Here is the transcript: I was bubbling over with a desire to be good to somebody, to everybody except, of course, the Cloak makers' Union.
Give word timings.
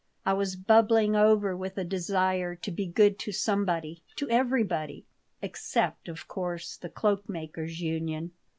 I 0.25 0.33
was 0.33 0.55
bubbling 0.55 1.15
over 1.15 1.55
with 1.55 1.77
a 1.77 1.83
desire 1.83 2.55
to 2.55 2.71
be 2.71 2.87
good 2.87 3.19
to 3.19 3.31
somebody, 3.31 4.01
to 4.15 4.27
everybody 4.31 5.05
except, 5.43 6.07
of 6.09 6.27
course, 6.27 6.75
the 6.75 6.89
Cloak 6.89 7.29
makers' 7.29 7.81
Union. 7.81 8.31